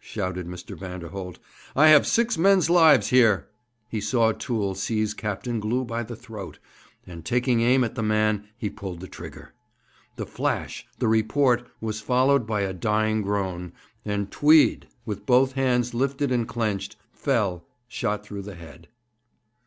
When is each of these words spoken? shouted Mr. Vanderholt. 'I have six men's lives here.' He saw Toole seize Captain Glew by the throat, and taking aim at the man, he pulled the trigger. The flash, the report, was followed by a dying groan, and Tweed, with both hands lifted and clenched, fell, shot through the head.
shouted 0.00 0.46
Mr. 0.46 0.76
Vanderholt. 0.78 1.38
'I 1.74 1.88
have 1.88 2.06
six 2.06 2.36
men's 2.36 2.68
lives 2.68 3.08
here.' 3.08 3.48
He 3.88 4.02
saw 4.02 4.32
Toole 4.32 4.74
seize 4.74 5.14
Captain 5.14 5.60
Glew 5.60 5.82
by 5.86 6.02
the 6.02 6.14
throat, 6.14 6.58
and 7.06 7.24
taking 7.24 7.62
aim 7.62 7.82
at 7.82 7.94
the 7.94 8.02
man, 8.02 8.48
he 8.58 8.68
pulled 8.68 9.00
the 9.00 9.08
trigger. 9.08 9.54
The 10.16 10.26
flash, 10.26 10.86
the 10.98 11.08
report, 11.08 11.66
was 11.80 12.02
followed 12.02 12.46
by 12.46 12.60
a 12.64 12.74
dying 12.74 13.22
groan, 13.22 13.72
and 14.04 14.30
Tweed, 14.30 14.88
with 15.06 15.24
both 15.24 15.52
hands 15.54 15.94
lifted 15.94 16.30
and 16.30 16.46
clenched, 16.46 16.96
fell, 17.10 17.66
shot 17.88 18.22
through 18.26 18.42
the 18.42 18.56
head. 18.56 18.88